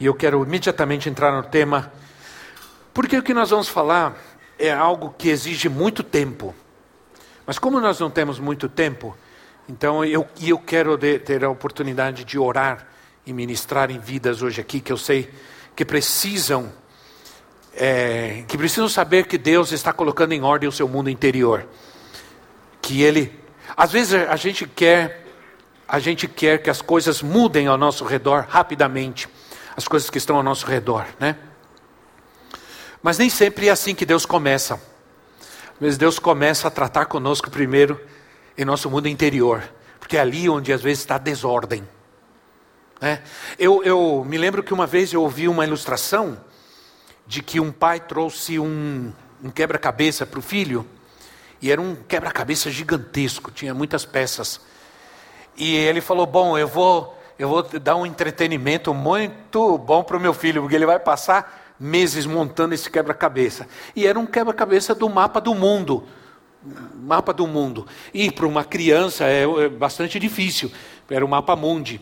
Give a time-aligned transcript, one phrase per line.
[0.00, 1.92] e eu quero imediatamente entrar no tema,
[2.94, 4.16] porque o que nós vamos falar
[4.58, 6.54] é algo que exige muito tempo.
[7.46, 9.16] Mas como nós não temos muito tempo,
[9.68, 12.86] então eu, eu quero de, ter a oportunidade de orar
[13.26, 15.30] e ministrar em vidas hoje aqui, que eu sei
[15.74, 16.72] que precisam,
[17.74, 21.66] é, que precisam saber que Deus está colocando em ordem o seu mundo interior.
[22.82, 23.32] Que Ele,
[23.76, 25.24] às vezes a gente quer,
[25.86, 29.28] a gente quer que as coisas mudem ao nosso redor rapidamente
[29.78, 31.36] as coisas que estão ao nosso redor, né?
[33.00, 34.82] Mas nem sempre é assim que Deus começa.
[35.80, 38.00] Mas Deus começa a tratar conosco primeiro
[38.56, 39.62] em nosso mundo interior,
[40.00, 41.88] porque é ali onde às vezes está a desordem.
[43.00, 43.22] Né?
[43.56, 46.36] Eu, eu me lembro que uma vez eu ouvi uma ilustração
[47.24, 50.84] de que um pai trouxe um, um quebra-cabeça para o filho,
[51.62, 54.60] e era um quebra-cabeça gigantesco, tinha muitas peças.
[55.56, 60.20] E ele falou: Bom, eu vou eu vou dar um entretenimento muito bom para o
[60.20, 63.68] meu filho, porque ele vai passar meses montando esse quebra-cabeça.
[63.94, 66.04] E era um quebra-cabeça do mapa do mundo.
[66.94, 67.86] Mapa do mundo.
[68.12, 70.72] E para uma criança é, é bastante difícil.
[71.08, 72.00] Era o mapa mundi.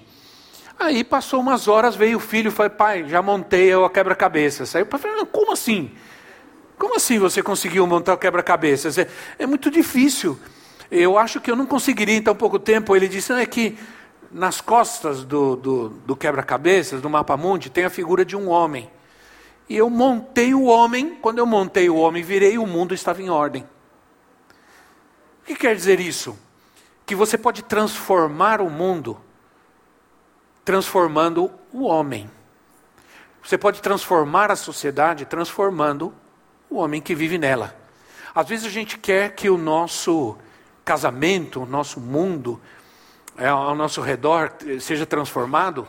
[0.79, 4.65] Aí passou umas horas, veio o filho e falou: Pai, já montei o quebra-cabeça.
[4.65, 5.91] Saiu para falar: Como assim?
[6.79, 8.89] Como assim você conseguiu montar o quebra-cabeça?
[9.01, 10.39] É, é muito difícil.
[10.91, 12.97] Eu acho que eu não conseguiria em tão pouco tempo.
[12.97, 13.79] Ele disse: é que
[14.31, 18.91] nas costas do, do, do quebra-cabeças, do mapa mundi, tem a figura de um homem.
[19.69, 23.31] E eu montei o homem, quando eu montei o homem, virei, o mundo estava em
[23.31, 23.67] ordem.
[25.43, 26.39] O que quer dizer isso?
[27.05, 29.21] Que você pode transformar o mundo
[30.67, 32.29] transformando o homem.
[33.41, 36.13] Você pode transformar a sociedade transformando
[36.69, 37.77] o homem que vive nela.
[38.35, 40.37] Às vezes a gente quer que o nosso
[40.85, 42.61] casamento, o nosso mundo,
[43.39, 45.87] ao nosso redor seja transformado,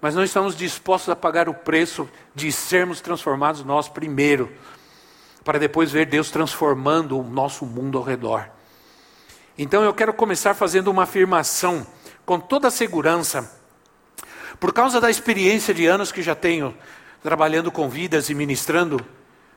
[0.00, 4.52] mas não estamos dispostos a pagar o preço de sermos transformados nós primeiro,
[5.44, 8.48] para depois ver Deus transformando o nosso mundo ao redor.
[9.58, 11.86] Então eu quero começar fazendo uma afirmação
[12.24, 13.50] com toda a segurança,
[14.60, 16.76] por causa da experiência de anos que já tenho
[17.22, 19.04] trabalhando com vidas e ministrando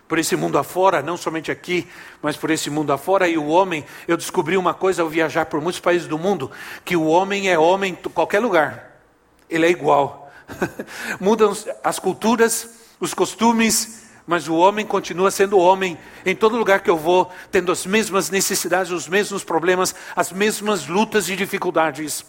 [0.09, 1.87] por esse mundo afora, não somente aqui,
[2.19, 3.29] mas por esse mundo afora.
[3.29, 6.51] E o homem, eu descobri uma coisa ao viajar por muitos países do mundo:
[6.83, 8.99] que o homem é homem em qualquer lugar,
[9.47, 10.33] ele é igual.
[11.21, 15.95] Mudam as culturas, os costumes, mas o homem continua sendo homem
[16.25, 20.87] em todo lugar que eu vou, tendo as mesmas necessidades, os mesmos problemas, as mesmas
[20.87, 22.25] lutas e dificuldades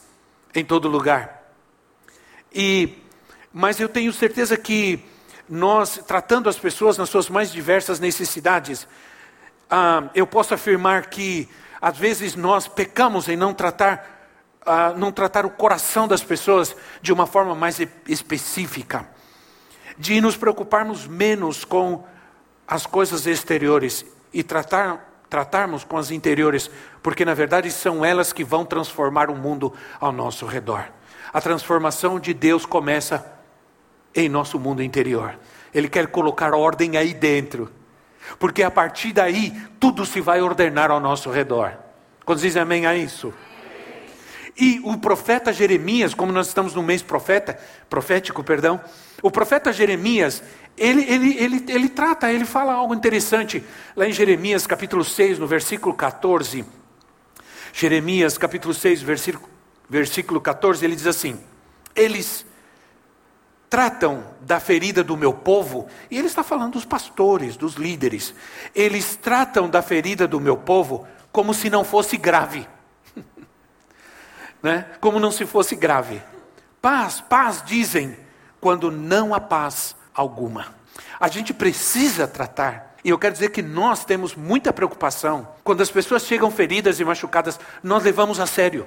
[0.55, 1.51] em todo lugar.
[2.53, 2.99] E,
[3.51, 5.03] mas eu tenho certeza que
[5.51, 8.87] nós tratando as pessoas nas suas mais diversas necessidades,
[9.69, 11.49] ah, eu posso afirmar que
[11.83, 14.29] às vezes nós pecamos em não tratar,
[14.65, 19.09] ah, não tratar o coração das pessoas de uma forma mais específica,
[19.99, 22.05] de nos preocuparmos menos com
[22.67, 26.71] as coisas exteriores e tratar, tratarmos com as interiores,
[27.03, 30.85] porque na verdade são elas que vão transformar o mundo ao nosso redor.
[31.33, 33.40] A transformação de Deus começa
[34.15, 35.39] em nosso mundo interior.
[35.75, 37.71] Ele quer colocar ordem aí dentro.
[38.39, 41.77] Porque a partir daí, tudo se vai ordenar ao nosso redor.
[42.25, 43.33] Quando dizem amém a isso?
[44.57, 48.81] E o profeta Jeremias, como nós estamos no mês profeta, profético, perdão,
[49.23, 50.43] o profeta Jeremias,
[50.77, 53.65] ele, ele, ele, ele trata, ele fala algo interessante,
[53.97, 56.65] lá em Jeremias capítulo 6, no versículo 14.
[57.73, 59.49] Jeremias capítulo 6, versículo,
[59.89, 61.39] versículo 14, ele diz assim:
[61.95, 62.45] Eles
[63.71, 68.35] tratam da ferida do meu povo, e ele está falando dos pastores, dos líderes,
[68.75, 72.69] eles tratam da ferida do meu povo como se não fosse grave.
[74.61, 74.87] né?
[75.01, 76.21] Como não se fosse grave.
[76.83, 78.17] Paz, paz dizem,
[78.61, 80.75] quando não há paz alguma.
[81.21, 82.97] A gente precisa tratar.
[83.05, 85.47] E eu quero dizer que nós temos muita preocupação.
[85.63, 88.87] Quando as pessoas chegam feridas e machucadas, nós levamos a sério.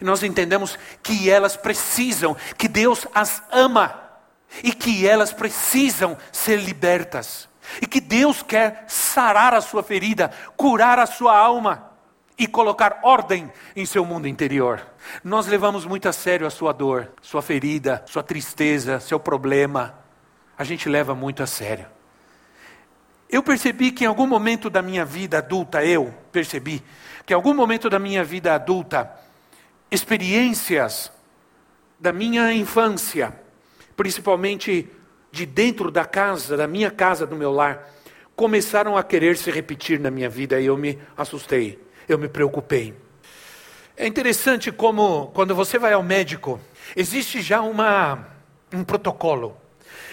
[0.00, 4.11] Nós entendemos que elas precisam, que Deus as ama
[4.62, 7.48] e que elas precisam ser libertas,
[7.80, 11.90] e que Deus quer sarar a sua ferida, curar a sua alma.
[12.38, 14.84] e colocar ordem em seu mundo interior.
[15.22, 19.94] Nós levamos muito a sério a sua dor, sua ferida, sua tristeza, seu problema.
[20.58, 21.86] A gente leva muito a sério.
[23.28, 26.82] Eu percebi que em algum momento da minha vida adulta, eu percebi
[27.24, 29.10] que em algum momento da minha vida adulta,
[29.90, 31.12] experiências
[32.00, 33.38] da minha infância,
[34.02, 34.88] principalmente
[35.30, 37.88] de dentro da casa, da minha casa, do meu lar,
[38.34, 41.78] começaram a querer se repetir na minha vida e eu me assustei,
[42.08, 42.96] eu me preocupei.
[43.96, 46.60] É interessante como, quando você vai ao médico,
[46.96, 48.26] existe já uma,
[48.72, 49.56] um protocolo.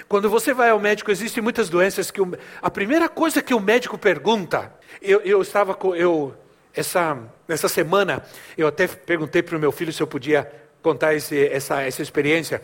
[0.08, 2.32] Quando você vai ao médico, existem muitas doenças que o,
[2.62, 4.72] a primeira coisa que o médico pergunta,
[5.02, 6.36] eu, eu estava com, eu,
[6.76, 8.24] essa, essa semana,
[8.56, 12.62] eu até perguntei para o meu filho se eu podia contar esse, essa, essa experiência.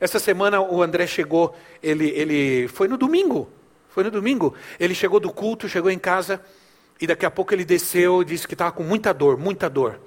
[0.00, 3.50] Essa semana o André chegou, ele, ele foi no domingo,
[3.88, 4.54] foi no domingo.
[4.78, 6.40] Ele chegou do culto, chegou em casa
[7.00, 10.00] e daqui a pouco ele desceu e disse que estava com muita dor, muita dor.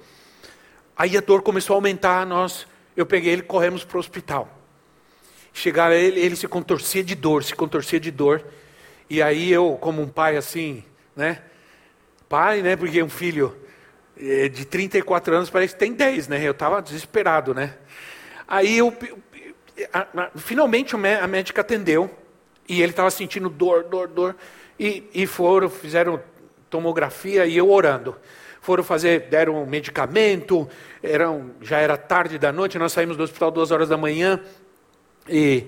[0.96, 2.66] Aí a dor começou a aumentar, nós,
[2.96, 4.58] eu peguei ele, corremos para o hospital.
[5.52, 8.44] Chegaram ele, ele se contorcia de dor, se contorcia de dor.
[9.08, 10.82] E aí eu, como um pai assim,
[11.14, 11.42] né?
[12.28, 12.76] Pai, né?
[12.76, 13.54] Porque um filho
[14.48, 16.46] de 34 anos parece que tem 10, né?
[16.46, 17.74] Eu estava desesperado, né?
[18.46, 18.96] Aí eu,
[19.92, 22.10] a, a, finalmente a médica atendeu
[22.68, 24.36] e ele estava sentindo dor, dor, dor.
[24.78, 26.22] E, e foram, fizeram
[26.70, 28.16] tomografia e eu orando.
[28.60, 30.68] Foram fazer, deram um medicamento,
[31.02, 34.40] eram, já era tarde da noite, nós saímos do hospital duas horas da manhã.
[35.28, 35.66] E,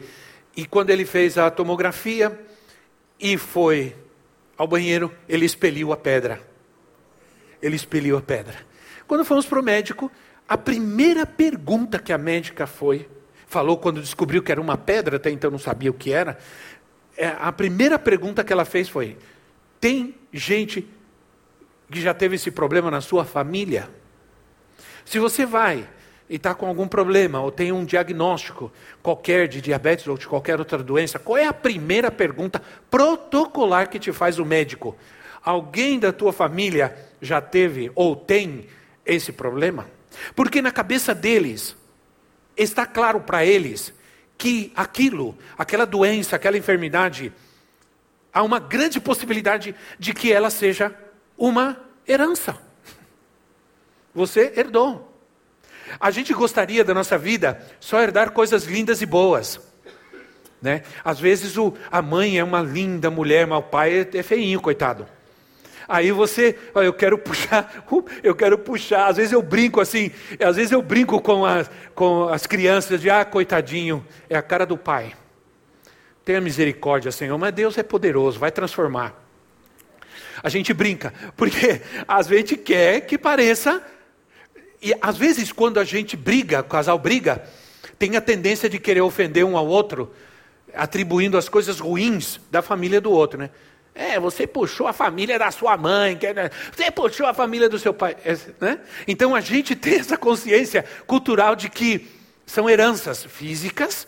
[0.57, 2.39] e quando ele fez a tomografia
[3.19, 3.97] e foi
[4.57, 6.54] ao banheiro, ele expeliu a pedra.
[7.65, 8.55] Ele expeliu a pedra.
[9.07, 10.13] Quando fomos para o médico,
[10.47, 13.09] a primeira pergunta que a médica foi,
[13.47, 16.39] falou quando descobriu que era uma pedra, até então não sabia o que era,
[17.17, 19.17] é, a primeira pergunta que ela fez foi:
[19.81, 20.87] tem gente
[21.91, 23.89] que já teve esse problema na sua família?
[25.05, 25.89] Se você vai
[26.29, 28.73] e está com algum problema, ou tem um diagnóstico
[29.03, 33.99] qualquer de diabetes ou de qualquer outra doença, qual é a primeira pergunta protocolar que
[33.99, 34.97] te faz o médico?
[35.45, 38.67] Alguém da tua família já teve ou tem
[39.05, 39.87] esse problema?
[40.35, 41.77] Porque na cabeça deles,
[42.57, 43.93] está claro para eles
[44.39, 47.33] que aquilo, aquela doença, aquela enfermidade,
[48.33, 50.95] há uma grande possibilidade de que ela seja
[51.37, 52.59] uma herança.
[54.15, 55.11] Você herdou.
[56.01, 59.61] A gente gostaria da nossa vida só herdar coisas lindas e boas.
[60.61, 60.83] Né?
[61.05, 64.61] Às vezes o, a mãe é uma linda mulher, mas o pai é, é feinho,
[64.61, 65.07] coitado.
[65.89, 67.85] Aí você, eu quero puxar,
[68.23, 69.09] eu quero puxar.
[69.09, 70.11] Às vezes eu brinco assim,
[70.41, 74.65] às vezes eu brinco com as, com as crianças de, ah, coitadinho, é a cara
[74.65, 75.15] do pai.
[76.25, 79.23] Tenha misericórdia, Senhor, mas Deus é poderoso, vai transformar.
[80.43, 83.83] A gente brinca, porque às vezes a gente quer que pareça,
[84.81, 87.45] e às vezes quando a gente briga, o casal briga,
[87.99, 90.13] tem a tendência de querer ofender um ao outro,
[90.75, 93.51] atribuindo as coisas ruins da família do outro, né?
[93.95, 96.51] É, você puxou a família da sua mãe, né?
[96.75, 98.17] você puxou a família do seu pai.
[98.25, 98.81] É, né?
[99.07, 102.09] Então a gente tem essa consciência cultural de que
[102.45, 104.07] são heranças físicas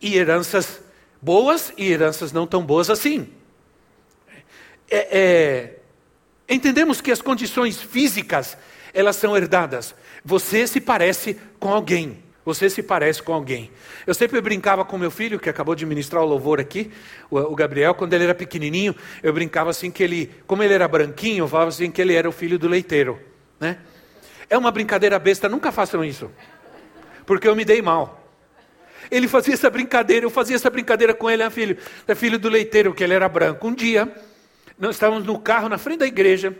[0.00, 0.82] e heranças
[1.20, 3.28] boas e heranças não tão boas assim.
[4.90, 5.78] É, é,
[6.48, 8.56] entendemos que as condições físicas
[8.92, 9.94] elas são herdadas.
[10.24, 12.22] Você se parece com alguém.
[12.46, 13.72] Você se parece com alguém.
[14.06, 16.92] Eu sempre brincava com meu filho, que acabou de ministrar o louvor aqui,
[17.28, 21.42] o Gabriel, quando ele era pequenininho, eu brincava assim que ele, como ele era branquinho,
[21.42, 23.18] eu falava assim que ele era o filho do leiteiro.
[23.58, 23.78] Né?
[24.48, 26.30] É uma brincadeira besta, nunca façam isso.
[27.26, 28.24] Porque eu me dei mal.
[29.10, 31.76] Ele fazia essa brincadeira, eu fazia essa brincadeira com ele, ah, filho,
[32.06, 33.66] é filho do leiteiro, que ele era branco.
[33.66, 34.08] Um dia,
[34.78, 36.56] nós estávamos no carro na frente da igreja,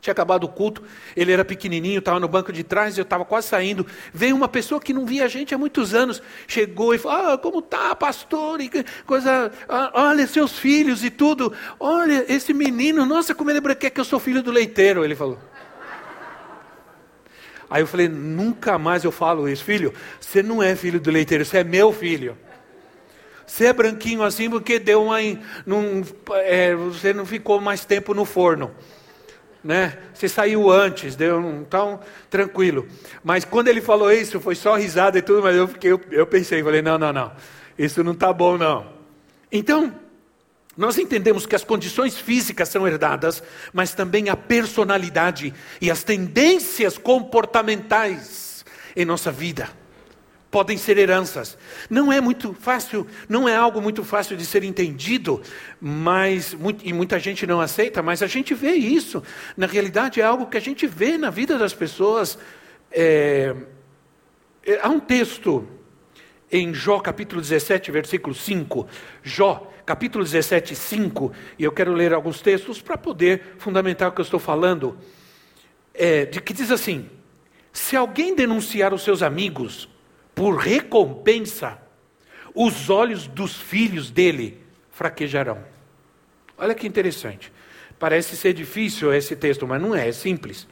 [0.00, 0.82] tinha acabado o culto,
[1.16, 3.86] ele era pequenininho, estava no banco de trás, eu estava quase saindo.
[4.12, 7.38] Veio uma pessoa que não via a gente há muitos anos, chegou e falou: ah,
[7.38, 8.60] como tá, pastor?
[8.60, 8.70] E
[9.06, 11.52] coisa, ah, olha seus filhos e tudo.
[11.78, 15.38] Olha esse menino, nossa, como ele quer que eu sou filho do leiteiro, ele falou.
[17.68, 19.92] Aí eu falei: nunca mais eu falo isso, filho.
[20.20, 22.36] Você não é filho do leiteiro, você é meu filho.
[23.46, 25.18] Você é branquinho assim porque deu uma,
[25.64, 28.72] num, é, você não ficou mais tempo no forno
[29.66, 29.98] né?
[30.14, 32.86] Você saiu antes, deu um tão tranquilo.
[33.22, 36.62] Mas quando ele falou isso, foi só risada e tudo, mas eu fiquei, eu, pensei,
[36.62, 37.32] falei, não, não, não,
[37.76, 38.86] isso não está bom não.
[39.50, 39.92] Então,
[40.76, 43.42] nós entendemos que as condições físicas são herdadas,
[43.72, 49.68] mas também a personalidade e as tendências comportamentais em nossa vida.
[50.50, 51.58] Podem ser heranças.
[51.90, 55.42] Não é muito fácil, não é algo muito fácil de ser entendido,
[55.80, 59.22] mas e muita gente não aceita, mas a gente vê isso.
[59.56, 62.38] Na realidade, é algo que a gente vê na vida das pessoas.
[62.90, 63.54] É,
[64.64, 65.66] é, há um texto
[66.50, 68.86] em Jó capítulo 17, versículo 5.
[69.22, 74.20] Jó, capítulo 17, 5, e eu quero ler alguns textos para poder fundamentar o que
[74.20, 74.96] eu estou falando.
[75.92, 77.08] É, de que diz assim:
[77.72, 79.88] se alguém denunciar os seus amigos,
[80.36, 81.78] por recompensa,
[82.54, 85.64] os olhos dos filhos dele fraquejarão.
[86.58, 87.50] Olha que interessante.
[87.98, 90.68] Parece ser difícil esse texto, mas não é, é simples.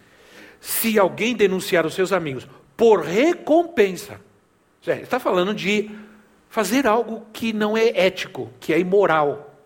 [0.60, 4.20] Se alguém denunciar os seus amigos por recompensa,
[4.86, 5.90] está falando de
[6.50, 9.58] fazer algo que não é ético, que é imoral.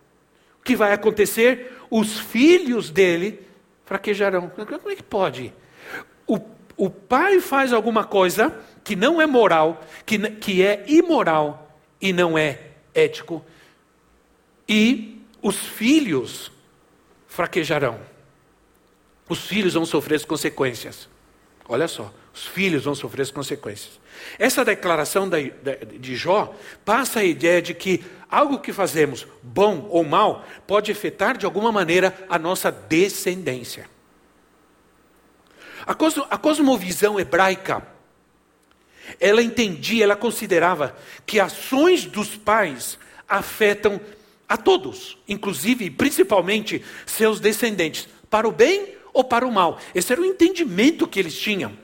[0.61, 1.77] O que vai acontecer?
[1.91, 3.41] Os filhos dele
[3.85, 4.49] fraquejarão.
[4.49, 5.53] Como é que pode?
[6.25, 6.39] O,
[6.77, 8.55] o pai faz alguma coisa
[8.89, 12.59] que não é moral, que, que é imoral e não é
[12.95, 13.45] ético.
[14.67, 16.51] E os filhos
[17.27, 18.01] fraquejarão.
[19.29, 21.07] Os filhos vão sofrer as consequências.
[21.69, 24.01] Olha só, os filhos vão sofrer as consequências.
[24.39, 30.47] Essa declaração de Jó passa a ideia de que algo que fazemos, bom ou mal,
[30.67, 33.87] pode afetar de alguma maneira a nossa descendência.
[35.87, 37.98] A cosmovisão hebraica
[39.21, 40.97] ela entendia, ela considerava
[41.27, 42.99] que ações dos pais
[43.29, 44.01] afetam
[44.49, 49.79] a todos, inclusive e principalmente seus descendentes, para o bem ou para o mal.
[49.95, 51.77] Esse era o entendimento que eles tinham.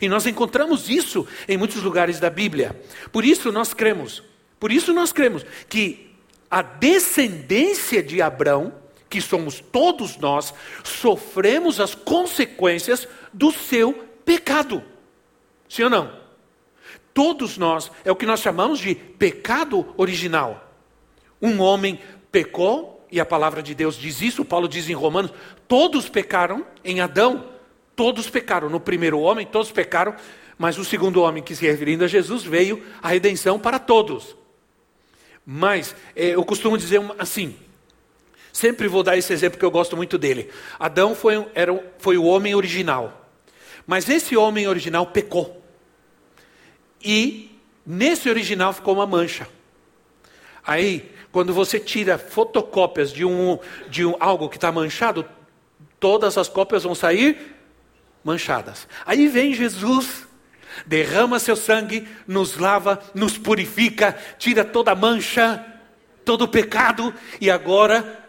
[0.00, 2.80] E nós encontramos isso em muitos lugares da Bíblia.
[3.12, 4.22] Por isso nós cremos,
[4.58, 6.10] por isso nós cremos que
[6.50, 8.72] a descendência de Abraão,
[9.10, 13.92] que somos todos nós, sofremos as consequências do seu
[14.24, 14.82] pecado.
[15.68, 16.23] Sim ou não?
[17.14, 20.74] Todos nós, é o que nós chamamos de pecado original.
[21.40, 22.00] Um homem
[22.32, 25.32] pecou, e a palavra de Deus diz isso, Paulo diz em Romanos:
[25.68, 27.44] todos pecaram em Adão,
[27.94, 28.68] todos pecaram.
[28.68, 30.16] No primeiro homem, todos pecaram,
[30.58, 34.36] mas o segundo homem, que se referindo a Jesus, veio a redenção para todos.
[35.46, 37.54] Mas é, eu costumo dizer assim,
[38.52, 40.50] sempre vou dar esse exemplo que eu gosto muito dele.
[40.80, 43.30] Adão foi, era, foi o homem original,
[43.86, 45.63] mas esse homem original pecou.
[47.04, 47.50] E
[47.86, 49.46] nesse original ficou uma mancha.
[50.66, 53.58] Aí, quando você tira fotocópias de um
[53.88, 55.28] de um, algo que está manchado,
[56.00, 57.54] todas as cópias vão sair
[58.24, 58.88] manchadas.
[59.04, 60.26] Aí vem Jesus,
[60.86, 65.64] derrama seu sangue, nos lava, nos purifica, tira toda mancha,
[66.24, 68.24] todo pecado, e agora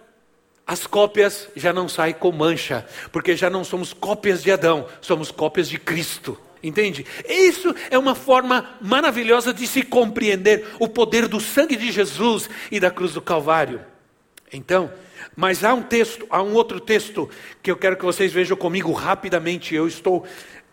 [0.67, 5.31] as cópias já não saem com mancha, porque já não somos cópias de Adão, somos
[5.31, 6.37] cópias de Cristo.
[6.65, 7.05] Entende?
[7.29, 12.79] Isso é uma forma maravilhosa de se compreender o poder do sangue de Jesus e
[12.79, 13.81] da cruz do Calvário.
[14.51, 14.91] Então,
[15.35, 17.29] mas há um texto, há um outro texto
[17.61, 19.75] que eu quero que vocês vejam comigo rapidamente.
[19.75, 20.25] Eu estou.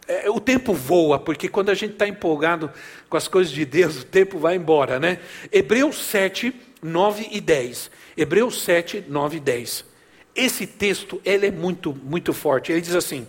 [0.08, 2.70] É, o tempo voa, porque quando a gente está empolgado
[3.10, 5.18] com as coisas de Deus, o tempo vai embora, né?
[5.52, 7.90] Hebreus 7, 9 e 10.
[8.16, 9.84] Hebreus 7, 9 e 10.
[10.34, 12.72] Esse texto, ele é muito, muito forte.
[12.72, 13.26] Ele diz assim.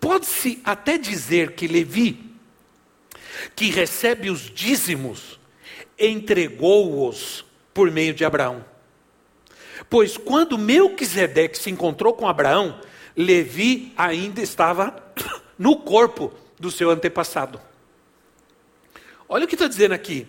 [0.00, 2.32] Pode-se até dizer que Levi,
[3.54, 5.40] que recebe os dízimos,
[5.98, 8.64] entregou-os por meio de Abraão.
[9.88, 12.80] Pois quando Melquisedeque se encontrou com Abraão,
[13.16, 14.94] Levi ainda estava
[15.58, 17.60] no corpo do seu antepassado.
[19.28, 20.26] Olha o que está dizendo aqui.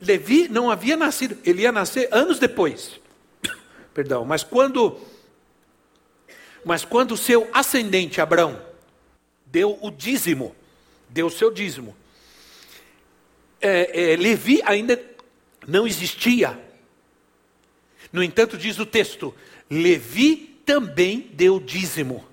[0.00, 3.00] Levi não havia nascido, ele ia nascer anos depois.
[3.92, 5.00] Perdão, mas quando
[6.64, 8.60] mas quando o seu ascendente, Abraão,
[9.46, 10.54] deu o dízimo,
[11.08, 11.96] deu o seu dízimo,
[13.60, 15.00] é, é, Levi ainda
[15.66, 16.58] não existia.
[18.12, 19.34] No entanto, diz o texto:
[19.70, 22.26] Levi também deu dízimo.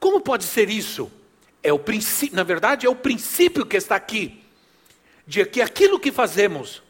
[0.00, 1.10] Como pode ser isso?
[1.62, 4.42] É o princípio, na verdade, é o princípio que está aqui,
[5.26, 6.82] de que aquilo que fazemos,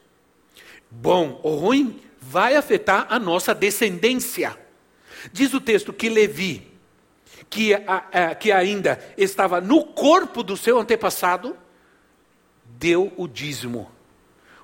[0.91, 4.59] bom ou ruim, vai afetar a nossa descendência.
[5.33, 6.71] Diz o texto que Levi,
[7.49, 11.57] que, a, que ainda estava no corpo do seu antepassado,
[12.65, 13.91] deu o dízimo.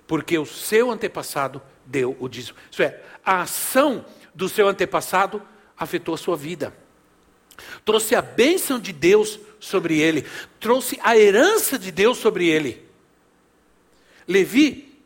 [0.06, 2.58] Porque o seu antepassado deu o dízimo.
[2.70, 5.42] Isso é, a ação do seu antepassado
[5.76, 6.74] afetou a sua vida.
[7.84, 10.24] Trouxe a bênção de Deus sobre ele.
[10.58, 12.84] Trouxe a herança de Deus sobre ele.
[14.26, 14.98] Levi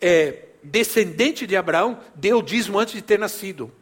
[0.00, 3.72] é descendente de Abraão, deu o dízimo antes de ter nascido.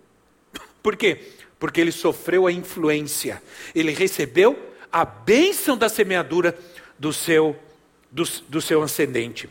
[0.87, 1.19] Por quê?
[1.59, 3.43] Porque ele sofreu a influência.
[3.75, 6.57] Ele recebeu a bênção da semeadura
[6.97, 7.57] do seu
[8.09, 9.49] do, do seu ascendente.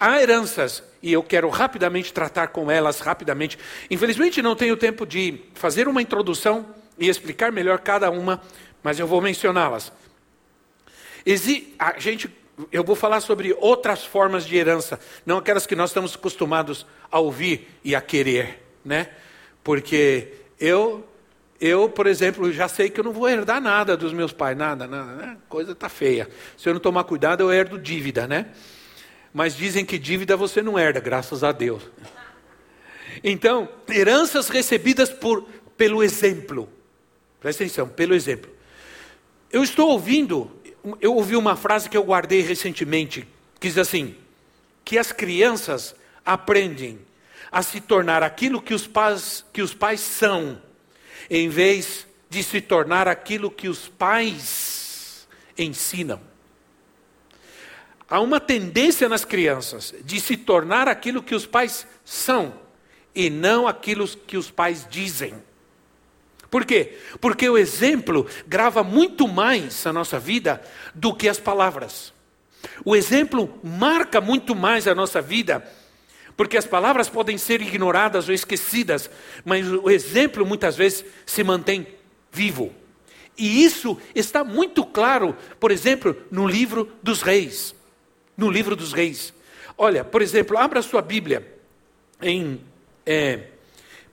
[0.00, 3.56] Há heranças, e eu quero rapidamente tratar com elas, rapidamente.
[3.88, 8.42] Infelizmente não tenho tempo de fazer uma introdução e explicar melhor cada uma,
[8.82, 9.92] mas eu vou mencioná-las.
[11.78, 12.28] A gente,
[12.72, 17.20] eu vou falar sobre outras formas de herança, não aquelas que nós estamos acostumados a
[17.20, 19.08] ouvir e a querer, né?
[19.62, 21.06] Porque eu
[21.60, 24.86] eu, por exemplo, já sei que eu não vou herdar nada dos meus pais, nada,
[24.86, 25.36] nada, né?
[25.46, 26.26] coisa está feia.
[26.56, 28.46] Se eu não tomar cuidado, eu herdo dívida, né?
[29.32, 31.82] Mas dizem que dívida você não herda, graças a Deus.
[33.22, 36.66] Então, heranças recebidas por, pelo exemplo.
[37.38, 38.50] Presta atenção, pelo exemplo.
[39.52, 40.50] Eu estou ouvindo,
[40.98, 44.16] eu ouvi uma frase que eu guardei recentemente, que diz assim:
[44.82, 46.98] que as crianças aprendem
[47.50, 50.60] a se tornar aquilo que os pais, que os pais são
[51.28, 55.28] em vez de se tornar aquilo que os pais
[55.58, 56.20] ensinam.
[58.08, 62.54] Há uma tendência nas crianças de se tornar aquilo que os pais são
[63.14, 65.34] e não aquilo que os pais dizem.
[66.50, 66.98] Por quê?
[67.20, 70.60] Porque o exemplo grava muito mais a nossa vida
[70.92, 72.12] do que as palavras.
[72.84, 75.64] O exemplo marca muito mais a nossa vida
[76.40, 79.10] porque as palavras podem ser ignoradas ou esquecidas,
[79.44, 81.86] mas o exemplo muitas vezes se mantém
[82.32, 82.72] vivo.
[83.36, 87.74] E isso está muito claro, por exemplo, no livro dos reis.
[88.38, 89.34] No livro dos reis.
[89.76, 91.46] Olha, por exemplo, abra sua Bíblia
[92.22, 92.62] em
[93.04, 93.48] é,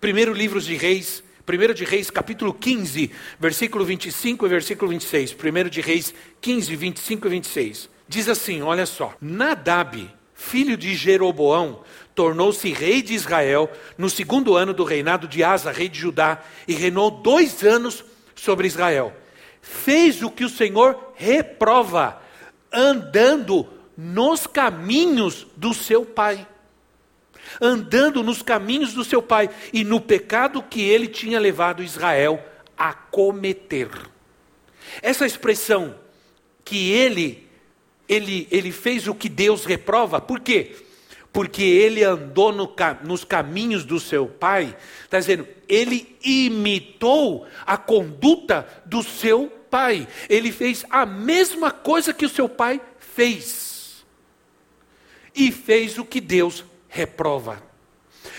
[0.02, 5.32] primeiro livro de reis, primeiro de reis, capítulo 15, versículo 25 e versículo 26.
[5.32, 7.90] Primeiro de reis 15, 25 e 26.
[8.06, 9.16] Diz assim, olha só.
[9.22, 11.82] Nadab, filho de Jeroboão,
[12.14, 16.74] tornou-se rei de Israel no segundo ano do reinado de Asa, rei de Judá, e
[16.74, 19.14] reinou dois anos sobre Israel.
[19.62, 22.22] Fez o que o Senhor reprova,
[22.72, 23.68] andando
[23.98, 26.48] nos caminhos do seu pai.
[27.60, 32.44] Andando nos caminhos do seu pai e no pecado que ele tinha levado Israel
[32.78, 33.90] a cometer.
[35.02, 35.96] Essa expressão
[36.64, 37.47] que ele
[38.08, 40.22] ele, ele fez o que Deus reprova.
[40.22, 40.76] Por quê?
[41.32, 42.74] Porque ele andou no,
[43.04, 44.76] nos caminhos do seu pai.
[45.04, 50.08] Está dizendo, ele imitou a conduta do seu pai.
[50.30, 54.06] Ele fez a mesma coisa que o seu pai fez.
[55.36, 57.62] E fez o que Deus reprova.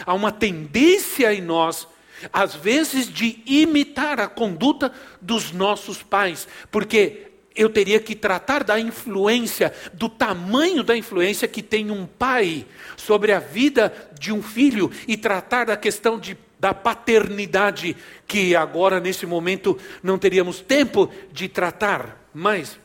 [0.04, 1.86] Há uma tendência em nós
[2.32, 7.27] às vezes de imitar a conduta dos nossos pais, porque
[7.58, 12.64] eu teria que tratar da influência, do tamanho da influência que tem um pai
[12.96, 17.96] sobre a vida de um filho e tratar da questão de, da paternidade,
[18.28, 22.24] que agora, nesse momento, não teríamos tempo de tratar.
[22.32, 22.78] Mas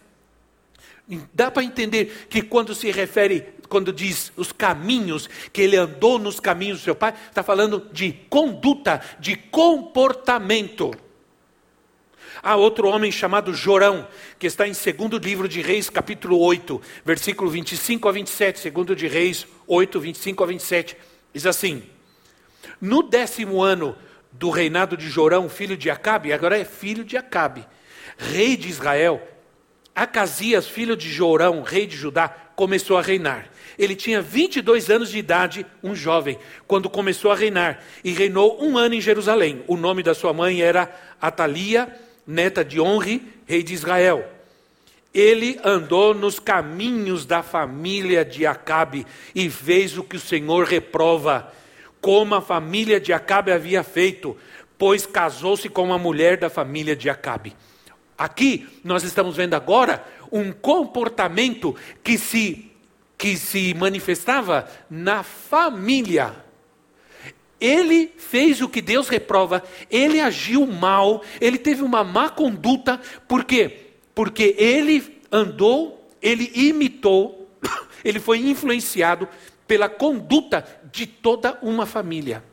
[1.32, 6.40] dá para entender que quando se refere, quando diz os caminhos, que ele andou nos
[6.40, 10.92] caminhos do seu pai, está falando de conduta, de comportamento.
[12.46, 14.06] Há outro homem chamado Jorão,
[14.38, 18.70] que está em 2 livro de Reis, capítulo 8, versículo 25 a 27.
[18.70, 20.98] 2 de Reis 8, 25 a 27.
[21.34, 21.84] Diz assim:
[22.82, 23.96] No décimo ano
[24.30, 27.66] do reinado de Jorão, filho de Acabe, agora é filho de Acabe,
[28.18, 29.26] rei de Israel,
[29.96, 32.28] Acasias, filho de Jorão, rei de Judá,
[32.58, 33.50] começou a reinar.
[33.80, 38.78] Ele tinha 22 anos de idade, um jovem, quando começou a reinar, e reinou um
[38.78, 39.64] ano em Jerusalém.
[39.66, 44.28] O nome da sua mãe era Atalia neta de Onri, rei de Israel.
[45.14, 49.06] Ele andou nos caminhos da família de Acabe
[49.36, 51.54] e fez o que o Senhor reprova,
[52.02, 54.36] como a família de Acabe havia feito,
[54.78, 57.56] pois casou-se com uma mulher da família de Acabe.
[58.18, 62.70] Aqui nós estamos vendo agora um comportamento que se
[63.16, 66.43] que se manifestava na família
[67.64, 73.46] ele fez o que Deus reprova, ele agiu mal, ele teve uma má conduta, por
[73.46, 73.92] quê?
[74.14, 77.50] Porque ele andou, ele imitou,
[78.04, 79.30] ele foi influenciado
[79.66, 82.44] pela conduta de toda uma família.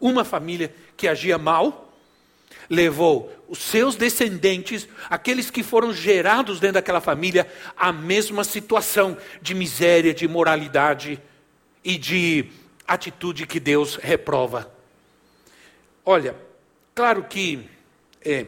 [0.00, 1.94] Uma família que agia mal,
[2.68, 9.54] levou os seus descendentes, aqueles que foram gerados dentro daquela família, à mesma situação de
[9.54, 11.22] miséria, de imoralidade
[11.84, 12.50] e de
[12.88, 14.72] atitude que Deus reprova.
[16.04, 16.34] Olha,
[16.94, 17.68] claro que
[18.24, 18.46] é,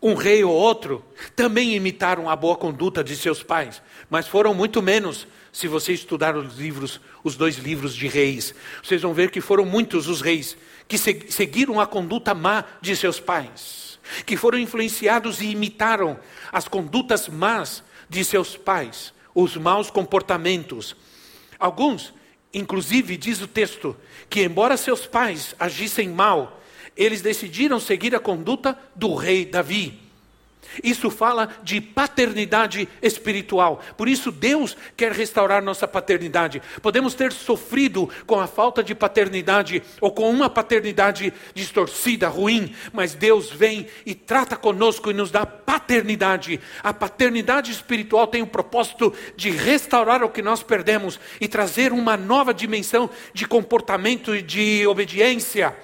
[0.00, 4.80] um rei ou outro também imitaram a boa conduta de seus pais, mas foram muito
[4.80, 5.26] menos.
[5.52, 9.64] Se você estudar os livros, os dois livros de reis, vocês vão ver que foram
[9.64, 15.46] muitos os reis que seguiram a conduta má de seus pais, que foram influenciados e
[15.46, 16.20] imitaram
[16.52, 20.94] as condutas más de seus pais, os maus comportamentos.
[21.58, 22.12] Alguns,
[22.56, 23.94] inclusive, diz o texto,
[24.30, 26.62] que embora seus pais agissem mal,
[26.96, 30.05] eles decidiram seguir a conduta do rei Davi.
[30.82, 33.80] Isso fala de paternidade espiritual.
[33.96, 36.62] Por isso, Deus quer restaurar nossa paternidade.
[36.82, 43.14] Podemos ter sofrido com a falta de paternidade ou com uma paternidade distorcida, ruim, mas
[43.14, 46.60] Deus vem e trata conosco e nos dá paternidade.
[46.82, 52.16] A paternidade espiritual tem o propósito de restaurar o que nós perdemos e trazer uma
[52.16, 55.76] nova dimensão de comportamento e de obediência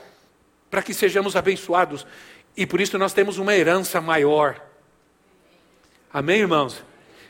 [0.71, 2.07] para que sejamos abençoados.
[2.57, 4.72] E por isso nós temos uma herança maior.
[6.13, 6.85] Amém, irmãos?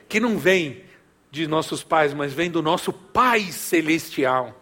[0.08, 0.82] Que não vem
[1.30, 4.58] de nossos pais, mas vem do nosso Pai Celestial.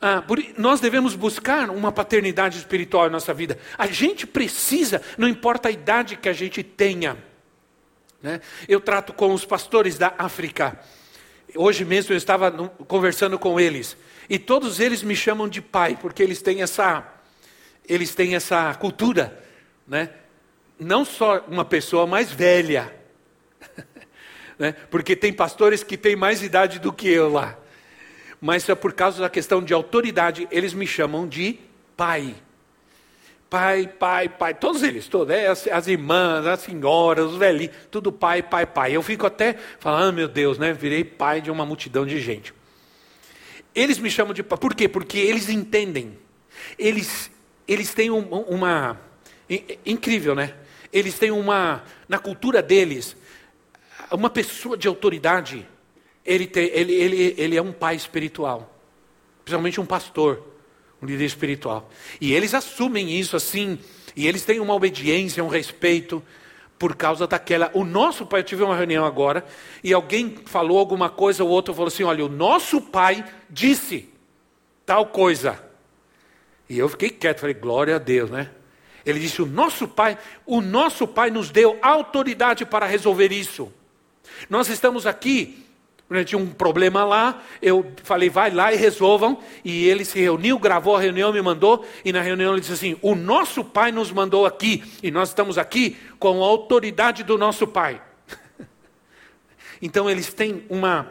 [0.00, 3.58] Ah, por, nós devemos buscar uma paternidade espiritual em nossa vida.
[3.76, 7.16] A gente precisa, não importa a idade que a gente tenha.
[8.22, 8.40] Né?
[8.66, 10.80] Eu trato com os pastores da África.
[11.54, 13.96] Hoje mesmo eu estava no, conversando com eles.
[14.30, 17.06] E todos eles me chamam de pai, porque eles têm essa,
[17.86, 19.44] eles têm essa cultura.
[19.86, 20.10] Né?
[20.78, 22.94] Não só uma pessoa mais velha,
[24.58, 24.74] né?
[24.90, 27.58] porque tem pastores que têm mais idade do que eu lá,
[28.40, 31.58] mas é por causa da questão de autoridade, eles me chamam de
[31.96, 32.34] pai.
[33.50, 38.12] Pai, pai, pai, todos eles, todos, é, as, as, irmãs, as senhoras, os velhinhos, tudo
[38.12, 38.94] pai, pai, pai.
[38.94, 40.74] Eu fico até falando, ah, meu Deus, né?
[40.74, 42.52] Virei pai de uma multidão de gente.
[43.74, 44.86] Eles me chamam de pai, por quê?
[44.86, 46.18] Porque eles entendem,
[46.78, 47.30] eles,
[47.66, 49.00] eles têm um, uma.
[49.86, 50.52] Incrível, né?
[50.92, 53.16] Eles têm uma, na cultura deles,
[54.10, 55.66] uma pessoa de autoridade,
[56.24, 58.74] ele, tem, ele, ele, ele é um pai espiritual,
[59.44, 60.46] principalmente um pastor,
[61.02, 61.90] um líder espiritual.
[62.20, 63.78] E eles assumem isso assim,
[64.16, 66.22] e eles têm uma obediência, um respeito,
[66.78, 67.70] por causa daquela.
[67.74, 69.44] O nosso pai, eu tive uma reunião agora,
[69.82, 74.08] e alguém falou alguma coisa, o outro falou assim: olha, o nosso pai disse
[74.86, 75.62] tal coisa.
[76.68, 78.50] E eu fiquei quieto, falei, glória a Deus, né?
[79.08, 83.72] Ele disse: O nosso Pai, o nosso Pai nos deu autoridade para resolver isso.
[84.50, 85.64] Nós estamos aqui,
[86.26, 89.38] tinha um problema lá, eu falei, vai lá e resolvam.
[89.64, 92.96] E ele se reuniu, gravou a reunião, me mandou, e na reunião ele disse assim:
[93.00, 97.66] O nosso Pai nos mandou aqui, e nós estamos aqui com a autoridade do nosso
[97.66, 98.02] Pai.
[99.80, 101.10] então eles têm uma,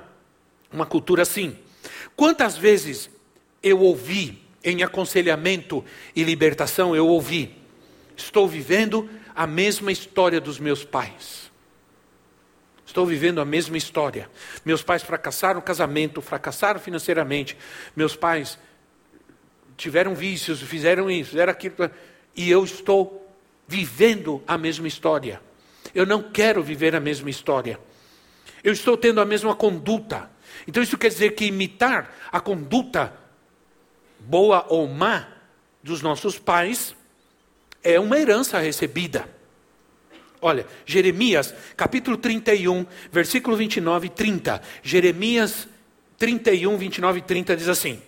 [0.71, 1.57] uma cultura assim.
[2.15, 3.09] Quantas vezes
[3.63, 5.83] eu ouvi em aconselhamento
[6.15, 7.55] e libertação, eu ouvi,
[8.17, 11.51] estou vivendo a mesma história dos meus pais.
[12.85, 14.29] Estou vivendo a mesma história.
[14.65, 17.55] Meus pais fracassaram no casamento, fracassaram financeiramente.
[17.95, 18.57] Meus pais
[19.75, 21.75] tiveram vícios, fizeram isso, fizeram aquilo.
[22.35, 23.29] E eu estou
[23.67, 25.41] vivendo a mesma história.
[25.93, 27.79] Eu não quero viver a mesma história.
[28.63, 30.31] Eu estou tendo a mesma conduta.
[30.65, 33.13] Então isso quer dizer que imitar a conduta
[34.19, 35.27] boa ou má
[35.83, 36.95] dos nossos pais
[37.87, 39.29] é uma herança recebida.
[40.41, 44.61] Olha, Jeremias, capítulo 31, versículo 29 e 30.
[44.83, 45.69] Jeremias
[46.17, 48.01] 31, 29 e 30 diz assim: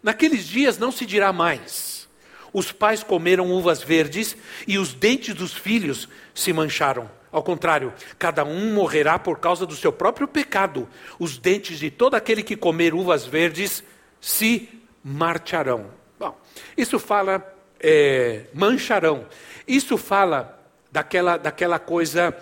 [0.00, 2.08] Naqueles dias não se dirá mais:
[2.52, 4.36] os pais comeram uvas verdes
[4.66, 7.10] e os dentes dos filhos se mancharam.
[7.32, 10.88] Ao contrário, cada um morrerá por causa do seu próprio pecado.
[11.18, 13.82] Os dentes de todo aquele que comer uvas verdes
[14.20, 14.68] se
[15.02, 15.90] marcharão.
[16.16, 16.40] Bom,
[16.76, 19.26] isso fala é, mancharão.
[19.66, 20.60] Isso fala
[20.90, 22.36] daquela, daquela coisa.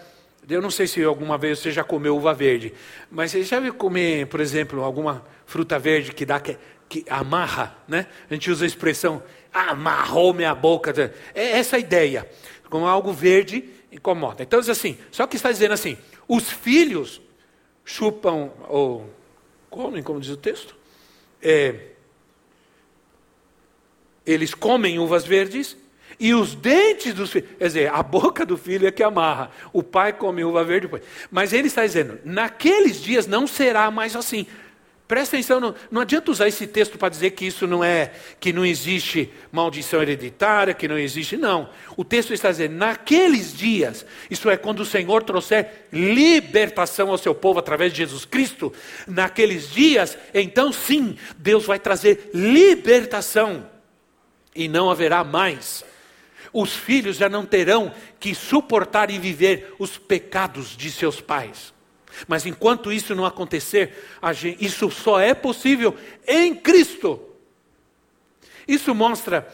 [0.49, 2.73] Eu não sei se alguma vez você já comeu uva verde,
[3.11, 7.77] mas você já viu comer, por exemplo, alguma fruta verde que dá que, que amarra,
[7.89, 8.07] né?
[8.31, 9.23] A gente usa a expressão
[9.55, 10.93] amarrou minha boca.
[11.35, 12.29] É essa a ideia.
[12.69, 14.43] Com algo verde incomoda.
[14.43, 17.23] Então diz assim, só que está dizendo assim, os filhos
[17.85, 19.09] chupam ou
[19.71, 20.75] comem, como diz o texto,
[21.41, 21.94] é,
[24.27, 25.77] eles comem uvas verdes
[26.19, 29.51] e os dentes dos filhos, quer dizer, a boca do filho é que amarra.
[29.73, 31.03] O pai come uva verde depois.
[31.31, 34.47] Mas ele está dizendo: naqueles dias não será mais assim.
[35.07, 38.11] Presta atenção, não, não adianta usar esse texto para dizer que isso não é,
[38.41, 41.69] que não existe maldição hereditária, que não existe, não.
[41.95, 47.35] O texto está dizendo, naqueles dias, isso é quando o Senhor trouxer libertação ao seu
[47.35, 48.73] povo através de Jesus Cristo,
[49.07, 53.74] naqueles dias, então sim, Deus vai trazer libertação
[54.55, 55.85] e não haverá mais.
[56.53, 61.75] Os filhos já não terão que suportar e viver os pecados de seus pais.
[62.29, 63.93] Mas enquanto isso não acontecer,
[64.61, 67.21] isso só é possível em Cristo.
[68.69, 69.53] Isso mostra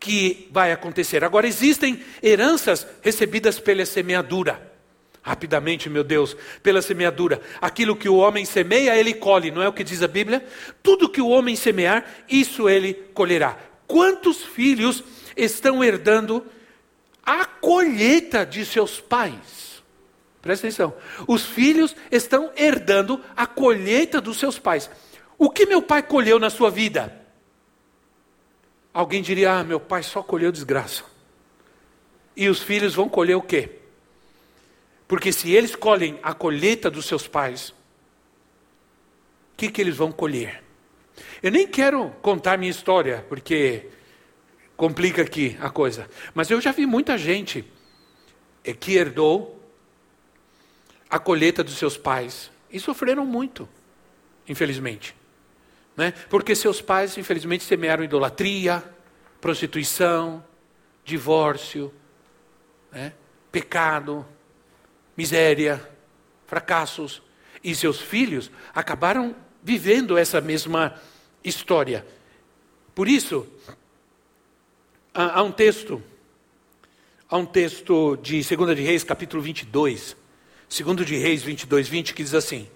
[0.00, 1.22] que vai acontecer.
[1.24, 4.72] Agora, existem heranças recebidas pela semeadura.
[5.22, 7.40] rapidamente, meu Deus, pela semeadura.
[7.58, 10.44] Aquilo que o homem semeia, ele colhe, não é o que diz a Bíblia?
[10.82, 13.56] Tudo que o homem semear, isso ele colherá.
[13.86, 15.02] Quantos filhos
[15.36, 16.44] estão herdando
[17.24, 19.82] a colheita de seus pais?
[20.40, 20.94] Presta atenção.
[21.26, 24.90] Os filhos estão herdando a colheita dos seus pais.
[25.38, 27.20] O que meu pai colheu na sua vida?
[28.92, 31.04] Alguém diria: Ah, meu pai só colheu desgraça.
[32.36, 33.78] E os filhos vão colher o quê?
[35.06, 40.63] Porque se eles colhem a colheita dos seus pais, o que, que eles vão colher?
[41.44, 43.90] Eu nem quero contar minha história, porque
[44.78, 46.08] complica aqui a coisa.
[46.32, 47.70] Mas eu já vi muita gente
[48.64, 49.62] eh, que herdou
[51.10, 53.68] a colheita dos seus pais e sofreram muito,
[54.48, 55.14] infelizmente.
[55.94, 56.14] Né?
[56.30, 58.82] Porque seus pais, infelizmente, semearam idolatria,
[59.38, 60.42] prostituição,
[61.04, 61.92] divórcio,
[62.90, 63.12] né?
[63.52, 64.26] pecado,
[65.14, 65.90] miséria,
[66.46, 67.22] fracassos.
[67.62, 70.98] E seus filhos acabaram vivendo essa mesma
[71.44, 72.04] história.
[72.94, 73.46] Por isso,
[75.12, 76.02] há um texto,
[77.28, 80.16] há um texto de 2 de Reis, capítulo 22,
[80.68, 82.68] 2 de Reis 22, 20, que diz assim: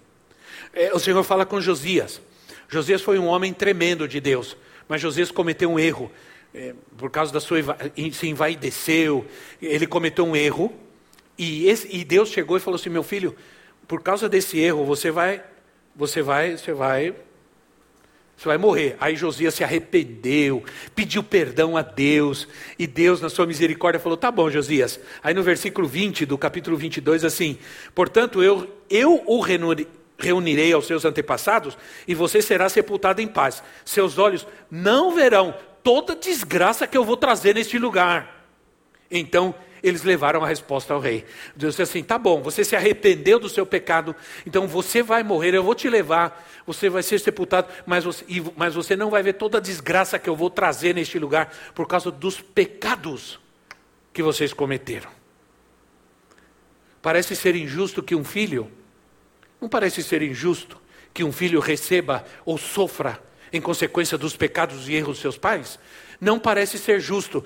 [0.72, 2.20] é, o Senhor fala com Josias.
[2.68, 6.10] Josias foi um homem tremendo de Deus, mas Josias cometeu um erro.
[6.54, 7.58] É, por causa da sua.
[8.12, 9.26] se envaideceu,
[9.60, 10.72] ele cometeu um erro
[11.38, 13.36] e, esse, e Deus chegou e falou assim: meu filho,
[13.86, 15.42] por causa desse erro, você vai,
[15.94, 17.14] você vai, você vai,
[18.38, 18.96] você vai morrer.
[19.00, 20.62] Aí Josias se arrependeu,
[20.94, 22.46] pediu perdão a Deus,
[22.78, 25.00] e Deus, na sua misericórdia, falou: tá bom, Josias.
[25.20, 27.58] Aí no versículo 20 do capítulo 22, assim:
[27.96, 29.40] portanto, eu, eu o
[30.16, 33.60] reunirei aos seus antepassados, e você será sepultado em paz.
[33.84, 38.46] Seus olhos não verão toda desgraça que eu vou trazer neste lugar.
[39.10, 41.24] Então eles levaram a resposta ao rei.
[41.54, 44.14] Deus disse assim: tá bom, você se arrependeu do seu pecado,
[44.46, 48.24] então você vai morrer, eu vou te levar, você vai ser sepultado, mas você,
[48.56, 51.86] mas você não vai ver toda a desgraça que eu vou trazer neste lugar por
[51.86, 53.38] causa dos pecados
[54.12, 55.10] que vocês cometeram.
[57.00, 58.70] Parece ser injusto que um filho,
[59.60, 60.80] não parece ser injusto
[61.14, 63.20] que um filho receba ou sofra
[63.52, 65.78] em consequência dos pecados e erros dos seus pais?
[66.20, 67.44] Não parece ser justo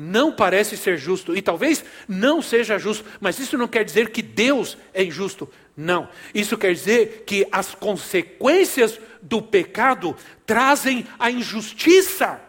[0.00, 4.22] não parece ser justo, e talvez não seja justo, mas isso não quer dizer que
[4.22, 5.50] Deus é injusto.
[5.76, 6.08] Não.
[6.32, 12.40] Isso quer dizer que as consequências do pecado trazem a injustiça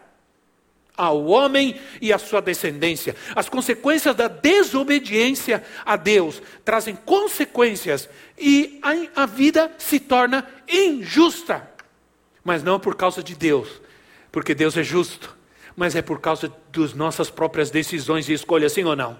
[0.96, 3.16] ao homem e à sua descendência.
[3.34, 8.08] As consequências da desobediência a Deus trazem consequências
[8.38, 8.80] e
[9.16, 11.68] a, vida se torna injusta.
[12.44, 13.82] Mas não por causa de Deus,
[14.30, 15.39] porque Deus é justo
[15.80, 19.18] mas é por causa das nossas próprias decisões e escolhas, sim ou não?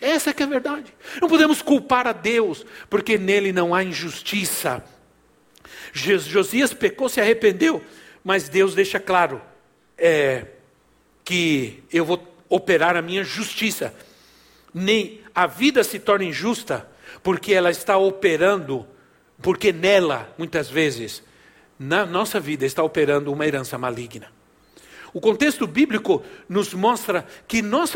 [0.00, 0.94] Essa é que é a verdade.
[1.20, 4.82] Não podemos culpar a Deus, porque nele não há injustiça.
[5.92, 7.84] Josias pecou, se arrependeu,
[8.24, 9.42] mas Deus deixa claro
[9.98, 10.46] é,
[11.22, 13.94] que eu vou operar a minha justiça.
[14.72, 16.88] Nem a vida se torna injusta
[17.22, 18.86] porque ela está operando,
[19.42, 21.22] porque nela, muitas vezes,
[21.78, 24.32] na nossa vida está operando uma herança maligna.
[25.14, 27.94] O contexto bíblico nos mostra que nós,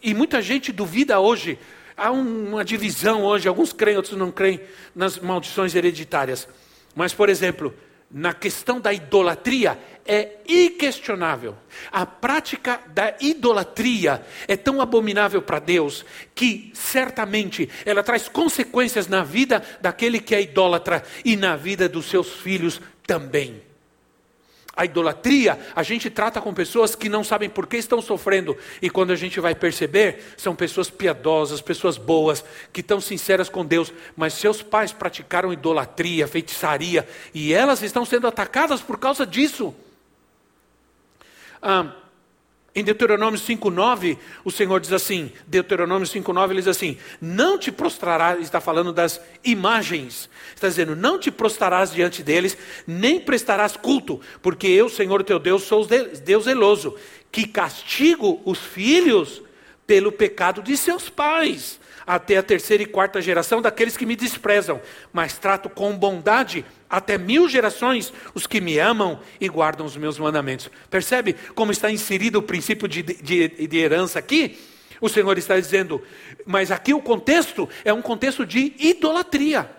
[0.00, 1.58] e muita gente duvida hoje,
[1.96, 4.60] há uma divisão hoje, alguns creem, outros não creem
[4.94, 6.46] nas maldições hereditárias.
[6.94, 7.74] Mas, por exemplo,
[8.08, 11.56] na questão da idolatria, é inquestionável.
[11.90, 16.04] A prática da idolatria é tão abominável para Deus
[16.36, 22.06] que certamente ela traz consequências na vida daquele que é idólatra e na vida dos
[22.06, 23.69] seus filhos também.
[24.80, 28.88] A idolatria, a gente trata com pessoas que não sabem por que estão sofrendo, e
[28.88, 33.92] quando a gente vai perceber, são pessoas piedosas, pessoas boas, que estão sinceras com Deus,
[34.16, 39.74] mas seus pais praticaram idolatria, feitiçaria, e elas estão sendo atacadas por causa disso.
[41.60, 41.92] Ah,
[42.74, 48.40] em Deuteronômio 5,9, o Senhor diz assim: Deuteronômio 5,9 ele diz assim: Não te prostrarás,
[48.40, 52.56] está falando das imagens, está dizendo: Não te prostrarás diante deles,
[52.86, 56.96] nem prestarás culto, porque eu, Senhor teu Deus, sou Deus zeloso,
[57.32, 59.42] que castigo os filhos
[59.86, 64.80] pelo pecado de seus pais até a terceira e quarta geração daqueles que me desprezam,
[65.12, 70.18] mas trato com bondade até mil gerações os que me amam e guardam os meus
[70.18, 70.68] mandamentos.
[70.90, 74.58] Percebe como está inserido o princípio de, de, de herança aqui?
[75.00, 76.02] O Senhor está dizendo,
[76.44, 79.70] mas aqui o contexto é um contexto de idolatria.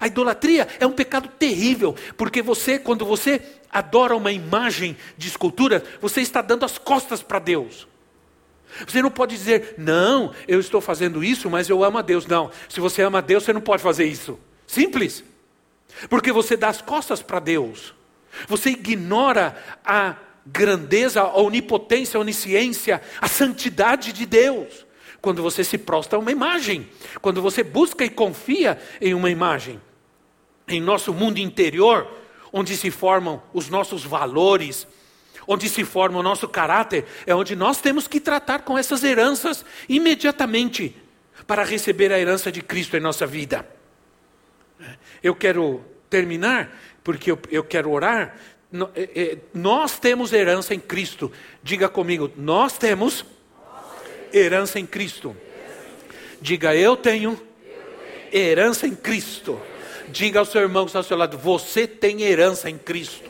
[0.00, 5.84] A idolatria é um pecado terrível, porque você, quando você adora uma imagem de escultura,
[6.00, 7.86] você está dando as costas para Deus.
[8.86, 12.26] Você não pode dizer, não, eu estou fazendo isso, mas eu amo a Deus.
[12.26, 14.38] Não, se você ama a Deus, você não pode fazer isso.
[14.66, 15.22] Simples.
[16.08, 17.94] Porque você dá as costas para Deus.
[18.48, 24.86] Você ignora a grandeza, a onipotência, a onisciência, a santidade de Deus.
[25.20, 26.88] Quando você se prostra a uma imagem,
[27.20, 29.80] quando você busca e confia em uma imagem.
[30.68, 32.06] Em nosso mundo interior,
[32.52, 34.86] onde se formam os nossos valores,
[35.46, 39.64] onde se forma o nosso caráter, é onde nós temos que tratar com essas heranças
[39.88, 40.94] imediatamente
[41.46, 43.75] para receber a herança de Cristo em nossa vida.
[45.26, 48.36] Eu quero terminar, porque eu, eu quero orar.
[48.94, 51.32] É, é, nós temos herança em Cristo.
[51.64, 53.24] Diga comigo, nós temos
[54.32, 55.36] herança em Cristo.
[56.40, 57.40] Diga, eu tenho
[58.32, 59.60] herança em Cristo.
[60.08, 63.28] Diga ao seu irmão que está ao seu lado, você tem herança em Cristo.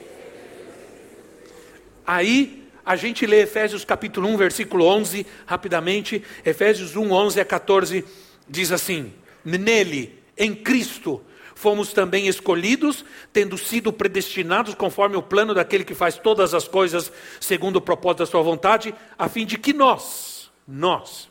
[2.07, 6.23] Aí a gente lê Efésios capítulo 1, versículo 11, rapidamente.
[6.45, 8.05] Efésios 1, 11 a 14
[8.47, 11.23] diz assim: Nele, em Cristo,
[11.57, 17.11] fomos também escolhidos, tendo sido predestinados conforme o plano daquele que faz todas as coisas
[17.41, 21.31] segundo o propósito da sua vontade, a fim de que nós, nós,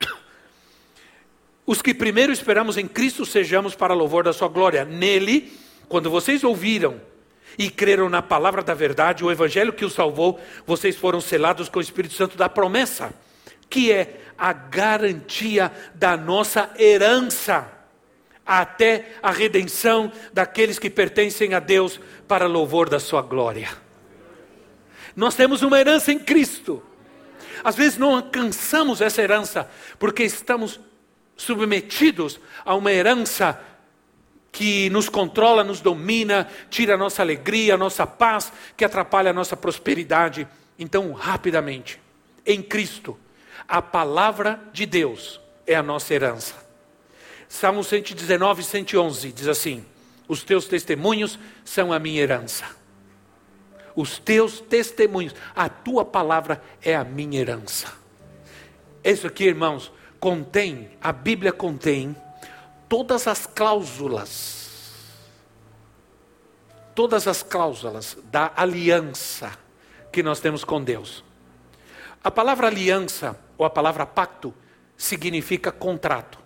[1.66, 4.84] os que primeiro esperamos em Cristo, sejamos para louvor da sua glória.
[4.84, 5.52] Nele,
[5.88, 7.00] quando vocês ouviram
[7.58, 11.80] e creram na palavra da verdade, o evangelho que os salvou, vocês foram selados com
[11.80, 13.12] o Espírito Santo da promessa,
[13.68, 17.68] que é a garantia da nossa herança,
[18.44, 23.70] até a redenção daqueles que pertencem a Deus para louvor da sua glória.
[25.16, 26.82] Nós temos uma herança em Cristo.
[27.62, 30.80] Às vezes não alcançamos essa herança porque estamos
[31.36, 33.60] submetidos a uma herança
[34.52, 39.34] que nos controla, nos domina, tira a nossa alegria, a nossa paz, que atrapalha a
[39.34, 40.46] nossa prosperidade.
[40.78, 42.00] Então, rapidamente,
[42.46, 43.18] em Cristo,
[43.66, 46.63] a palavra de Deus é a nossa herança.
[47.48, 49.84] Salmo 119, 111 diz assim:
[50.26, 52.64] Os teus testemunhos são a minha herança.
[53.94, 57.92] Os teus testemunhos, a tua palavra é a minha herança.
[59.04, 62.16] Isso aqui, irmãos, contém, a Bíblia contém
[62.88, 64.92] todas as cláusulas,
[66.94, 69.52] todas as cláusulas da aliança
[70.10, 71.22] que nós temos com Deus.
[72.22, 74.54] A palavra aliança, ou a palavra pacto,
[74.96, 76.43] significa contrato.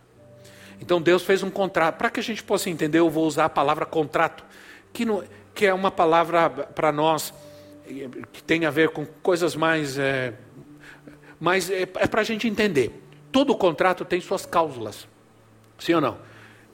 [0.81, 1.97] Então Deus fez um contrato.
[1.97, 4.45] Para que a gente possa entender, eu vou usar a palavra contrato,
[4.93, 5.23] que, não,
[5.55, 7.33] que é uma palavra para nós
[8.33, 9.99] que tem a ver com coisas mais.
[9.99, 10.35] É,
[11.41, 13.03] mas é, é para a gente entender.
[13.31, 15.07] Todo contrato tem suas cláusulas.
[15.79, 16.29] Sim ou não?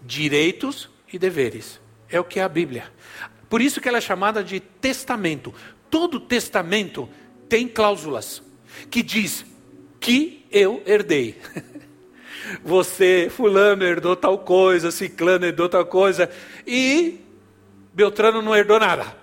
[0.04, 1.80] direitos e deveres.
[2.08, 2.84] É o que é a Bíblia.
[3.48, 5.54] Por isso que ela é chamada de testamento.
[5.90, 7.08] Todo testamento
[7.48, 8.42] tem cláusulas
[8.90, 9.44] que diz
[9.98, 11.40] que eu herdei.
[12.64, 16.30] Você, fulano, herdou tal coisa, ciclano herdou tal coisa,
[16.66, 17.20] e
[17.92, 19.16] Beltrano não herdou nada.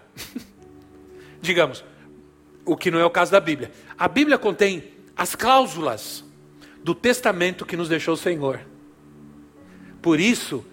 [1.41, 1.83] Digamos,
[2.65, 3.71] o que não é o caso da Bíblia.
[3.97, 4.83] A Bíblia contém
[5.15, 6.23] as cláusulas
[6.83, 8.61] do testamento que nos deixou o Senhor.
[10.01, 10.65] Por isso,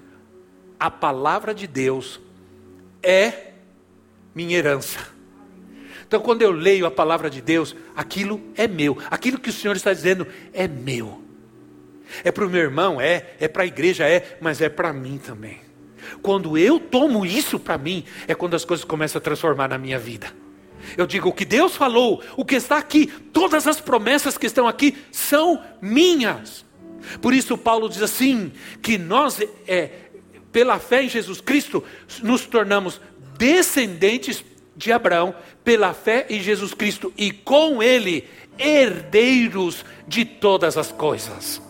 [0.78, 2.20] a palavra de Deus
[3.02, 3.52] é
[4.34, 5.18] minha herança.
[6.06, 8.96] Então, quando eu leio a palavra de Deus, aquilo é meu.
[9.10, 11.22] Aquilo que o Senhor está dizendo é meu.
[12.24, 13.34] É para o meu irmão, é.
[13.40, 14.38] É para a igreja, é.
[14.40, 15.60] Mas é para mim também.
[16.22, 19.98] Quando eu tomo isso para mim, é quando as coisas começam a transformar na minha
[19.98, 20.32] vida.
[20.96, 24.66] Eu digo: o que Deus falou, o que está aqui, todas as promessas que estão
[24.66, 26.64] aqui são minhas.
[27.20, 29.90] Por isso, Paulo diz assim: que nós é,
[30.52, 31.84] pela fé em Jesus Cristo,
[32.22, 33.00] nos tornamos
[33.36, 34.44] descendentes
[34.76, 41.60] de Abraão, pela fé em Jesus Cristo, e com ele, herdeiros de todas as coisas.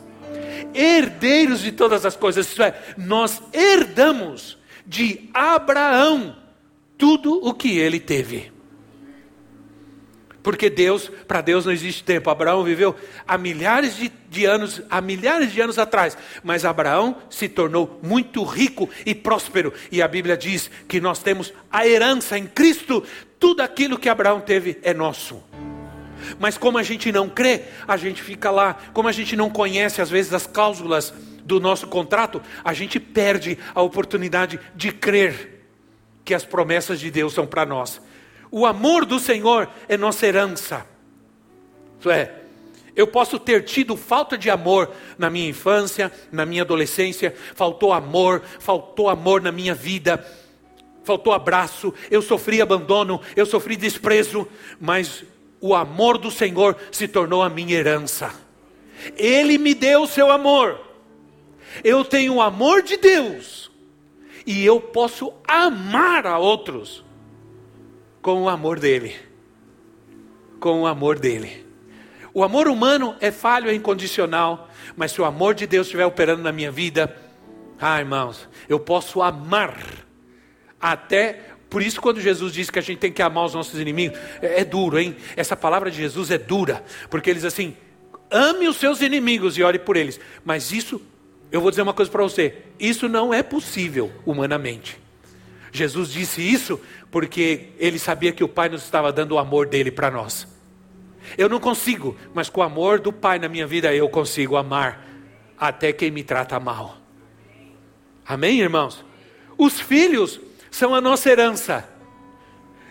[0.75, 6.37] Herdeiros de todas as coisas, isso é, nós herdamos de Abraão
[6.97, 8.51] tudo o que ele teve.
[10.43, 12.31] Porque Deus, para Deus não existe tempo.
[12.31, 17.49] Abraão viveu há milhares de, de, anos, há milhares de anos atrás, mas Abraão se
[17.49, 19.73] tornou muito rico e próspero.
[19.93, 23.05] E a Bíblia diz que nós temos a herança em Cristo.
[23.39, 25.43] Tudo aquilo que Abraão teve é nosso.
[26.39, 28.75] Mas como a gente não crê, a gente fica lá.
[28.93, 31.13] Como a gente não conhece às vezes as cláusulas
[31.45, 35.65] do nosso contrato, a gente perde a oportunidade de crer
[36.25, 38.01] que as promessas de Deus são para nós.
[38.51, 40.87] O amor do Senhor é nossa herança.
[41.99, 42.35] Isso é,
[42.99, 48.43] eu posso ter tido falta de amor na minha infância, na minha adolescência, faltou amor,
[48.59, 50.27] faltou amor na minha vida,
[51.05, 54.49] faltou abraço, eu sofri abandono, eu sofri desprezo,
[54.81, 55.25] mas
[55.61, 58.33] o amor do Senhor se tornou a minha herança.
[59.17, 60.81] Ele me deu o seu amor.
[61.85, 63.71] Eu tenho o amor de Deus.
[64.47, 67.05] E eu posso amar a outros
[68.23, 69.15] com o amor dele.
[70.61, 71.67] Com o amor dele.
[72.33, 76.43] O amor humano é falho, é incondicional, mas se o amor de Deus estiver operando
[76.43, 77.15] na minha vida,
[77.81, 79.77] ah, irmãos, eu posso amar
[80.81, 81.41] até
[81.71, 84.61] por isso, quando Jesus diz que a gente tem que amar os nossos inimigos, é,
[84.61, 85.17] é duro, hein?
[85.37, 87.77] Essa palavra de Jesus é dura, porque eles assim,
[88.31, 90.19] ame os seus inimigos e ore por eles.
[90.45, 91.01] Mas isso,
[91.53, 94.99] eu vou dizer uma coisa para você: isso não é possível humanamente.
[95.71, 99.91] Jesus disse isso porque ele sabia que o Pai nos estava dando o amor dele
[99.91, 100.49] para nós.
[101.37, 105.07] Eu não consigo, mas com o amor do Pai na minha vida eu consigo amar
[105.59, 106.97] até quem me trata mal.
[108.27, 109.05] Amém, irmãos?
[109.59, 110.41] Os filhos
[110.71, 111.89] são a nossa herança.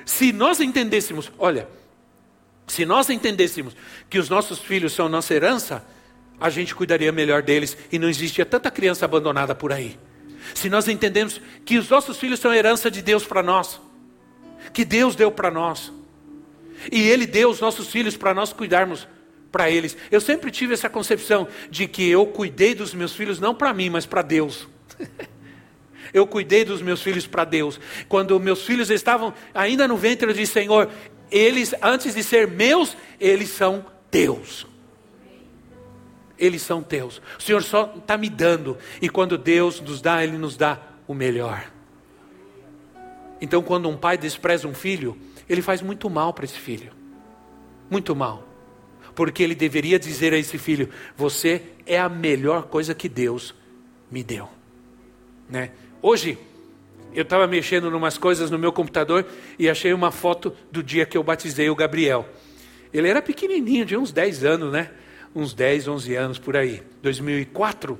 [0.05, 1.67] Se nós entendêssemos, olha,
[2.67, 3.75] se nós entendêssemos
[4.09, 5.86] que os nossos filhos são nossa herança,
[6.39, 9.97] a gente cuidaria melhor deles e não existia tanta criança abandonada por aí.
[10.53, 13.82] Se nós entendemos que os nossos filhos são herança de Deus para nós,
[14.73, 15.91] que Deus deu para nós,
[16.91, 19.07] e Ele deu os nossos filhos para nós cuidarmos
[19.51, 19.97] para eles.
[20.11, 23.89] Eu sempre tive essa concepção de que eu cuidei dos meus filhos não para mim,
[23.89, 24.67] mas para Deus.
[26.13, 27.79] eu cuidei dos meus filhos para Deus.
[28.07, 30.89] Quando meus filhos estavam ainda no ventre, eu disse: Senhor,
[31.31, 34.67] eles, antes de ser meus, eles são teus.
[36.37, 37.21] Eles são teus.
[37.37, 38.77] O Senhor só está me dando.
[39.01, 41.71] E quando Deus nos dá, Ele nos dá o melhor.
[43.39, 46.91] Então, quando um pai despreza um filho, ele faz muito mal para esse filho.
[47.89, 48.47] Muito mal.
[49.15, 53.55] Porque ele deveria dizer a esse filho: Você é a melhor coisa que Deus
[54.11, 54.49] me deu.
[55.49, 55.71] Né?
[56.09, 56.37] Hoje,
[57.13, 59.25] eu estava mexendo em umas coisas no meu computador
[59.59, 62.25] e achei uma foto do dia que eu batizei o Gabriel.
[62.93, 64.89] Ele era pequenininho, de uns 10 anos, né?
[65.35, 66.81] Uns 10, 11 anos por aí.
[67.01, 67.99] 2004.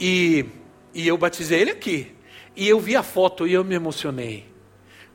[0.00, 0.46] E,
[0.94, 2.16] e eu batizei ele aqui.
[2.56, 4.46] E eu vi a foto e eu me emocionei.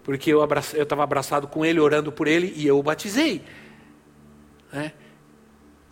[0.03, 0.47] Porque eu
[0.79, 3.41] estava abraçado com ele, orando por ele, e eu o batizei.
[4.71, 4.93] Né?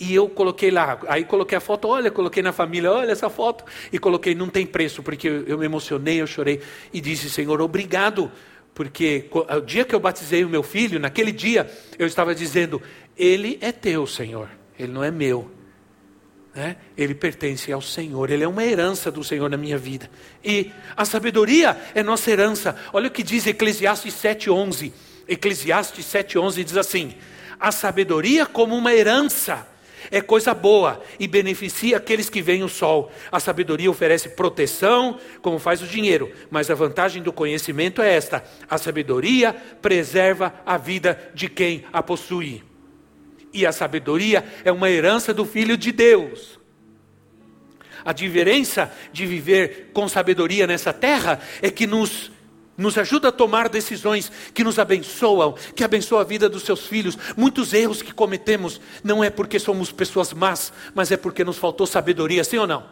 [0.03, 3.63] E eu coloquei lá, aí coloquei a foto, olha, coloquei na família, olha essa foto.
[3.93, 6.59] E coloquei, não tem preço, porque eu, eu me emocionei, eu chorei.
[6.91, 8.31] E disse, Senhor, obrigado.
[8.73, 12.81] Porque o dia que eu batizei o meu filho, naquele dia, eu estava dizendo,
[13.15, 14.49] ele é teu, Senhor,
[14.79, 15.51] ele não é meu.
[16.55, 16.77] Né?
[16.97, 20.09] Ele pertence ao Senhor, ele é uma herança do Senhor na minha vida.
[20.43, 22.75] E a sabedoria é nossa herança.
[22.91, 24.91] Olha o que diz Eclesiastes 7,11.
[25.27, 27.13] Eclesiastes 7,11 diz assim:
[27.59, 29.69] A sabedoria como uma herança
[30.09, 33.11] é coisa boa e beneficia aqueles que veem o sol.
[33.31, 38.43] A sabedoria oferece proteção, como faz o dinheiro, mas a vantagem do conhecimento é esta:
[38.69, 42.63] a sabedoria preserva a vida de quem a possui.
[43.53, 46.59] E a sabedoria é uma herança do Filho de Deus.
[48.03, 52.31] A diferença de viver com sabedoria nessa terra é que nos
[52.81, 57.17] nos ajuda a tomar decisões que nos abençoam, que abençoam a vida dos seus filhos.
[57.37, 61.85] Muitos erros que cometemos não é porque somos pessoas más, mas é porque nos faltou
[61.85, 62.83] sabedoria, sim ou não?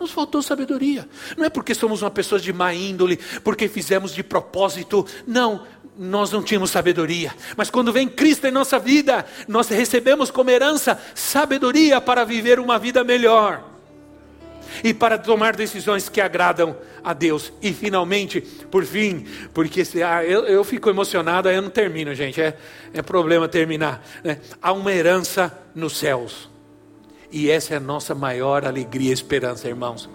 [0.00, 1.08] Nos faltou sabedoria.
[1.36, 5.06] Não é porque somos uma pessoa de má índole, porque fizemos de propósito.
[5.26, 5.64] Não,
[5.96, 7.32] nós não tínhamos sabedoria.
[7.56, 12.78] Mas quando vem Cristo em nossa vida, nós recebemos como herança sabedoria para viver uma
[12.78, 13.73] vida melhor
[14.82, 17.52] e para tomar decisões que agradam a Deus.
[17.62, 22.14] E finalmente, por fim, porque se, ah, eu, eu fico emocionado, aí eu não termino,
[22.14, 22.56] gente, é,
[22.92, 24.04] é problema terminar.
[24.22, 24.38] Né?
[24.60, 26.48] Há uma herança nos céus,
[27.30, 30.08] e essa é a nossa maior alegria e esperança, irmãos.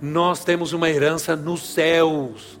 [0.00, 2.60] Nós temos uma herança nos céus.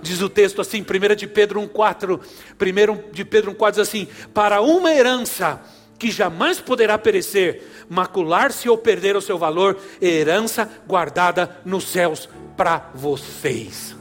[0.00, 2.18] Diz o texto assim, 1 de Pedro 1,4.
[2.18, 5.60] 1 de Pedro 1,4 diz assim: Para uma herança
[5.98, 12.90] que jamais poderá perecer, macular-se ou perder o seu valor, herança guardada nos céus para
[12.94, 13.96] vocês.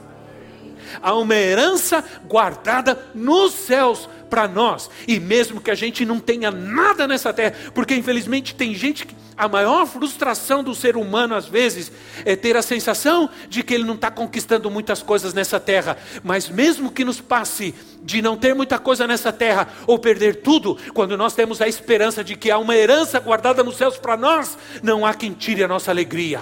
[1.01, 6.51] Há uma herança guardada nos céus para nós, e mesmo que a gente não tenha
[6.51, 11.45] nada nessa terra, porque infelizmente tem gente que a maior frustração do ser humano, às
[11.45, 11.91] vezes,
[12.25, 15.95] é ter a sensação de que ele não está conquistando muitas coisas nessa terra.
[16.23, 20.75] Mas mesmo que nos passe de não ter muita coisa nessa terra, ou perder tudo,
[20.91, 24.57] quando nós temos a esperança de que há uma herança guardada nos céus para nós,
[24.82, 26.41] não há quem tire a nossa alegria.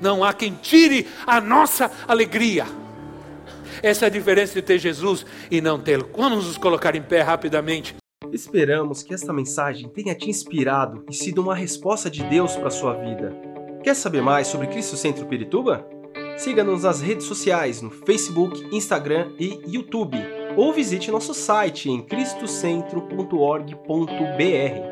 [0.00, 2.66] Não há quem tire a nossa alegria.
[3.82, 6.08] Essa é a diferença de ter Jesus e não tê-lo.
[6.16, 7.96] Vamos nos colocar em pé rapidamente.
[8.32, 12.70] Esperamos que esta mensagem tenha te inspirado e sido uma resposta de Deus para a
[12.70, 13.36] sua vida.
[13.82, 15.84] Quer saber mais sobre Cristo Centro Pirituba?
[16.38, 20.16] Siga-nos nas redes sociais no Facebook, Instagram e YouTube,
[20.56, 24.91] ou visite nosso site em cristocentro.org.br.